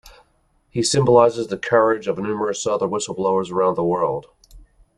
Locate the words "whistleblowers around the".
2.87-3.83